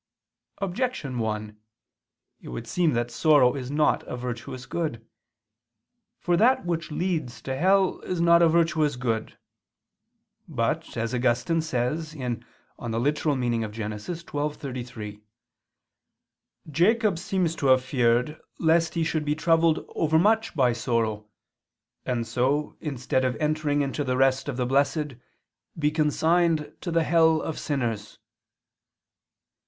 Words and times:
Objection 0.57 1.19
1: 1.19 1.59
It 2.39 2.49
would 2.49 2.65
seem 2.65 2.93
that 2.93 3.11
sorrow 3.11 3.53
is 3.55 3.69
not 3.69 4.01
a 4.07 4.17
virtuous 4.17 4.65
good. 4.65 5.05
For 6.17 6.35
that 6.35 6.65
which 6.65 6.89
leads 6.89 7.39
to 7.43 7.55
hell 7.55 7.99
is 7.99 8.19
not 8.19 8.41
a 8.41 8.49
virtuous 8.49 8.95
good. 8.95 9.37
But, 10.47 10.97
as 10.97 11.13
Augustine 11.13 11.61
says 11.61 12.13
(Gen. 12.13 12.43
ad 12.81 12.91
lit. 12.93 13.19
xii, 13.19 13.29
33), 13.29 15.21
"Jacob 16.67 17.19
seems 17.19 17.55
to 17.57 17.67
have 17.67 17.83
feared 17.85 18.41
lest 18.57 18.95
he 18.95 19.03
should 19.03 19.23
be 19.23 19.35
troubled 19.35 19.85
overmuch 19.89 20.55
by 20.55 20.73
sorrow, 20.73 21.27
and 22.07 22.25
so, 22.25 22.75
instead 22.81 23.23
of 23.23 23.35
entering 23.35 23.81
into 23.83 24.03
the 24.03 24.17
rest 24.17 24.49
of 24.49 24.57
the 24.57 24.65
blessed, 24.65 25.13
be 25.77 25.91
consigned 25.91 26.73
to 26.81 26.89
the 26.89 27.03
hell 27.03 27.39
of 27.39 27.59
sinners." 27.59 28.17